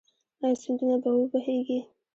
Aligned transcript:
آیا 0.43 0.55
سیندونه 0.61 0.95
به 1.01 1.09
و 1.15 1.21
بهیږي؟ 1.31 1.79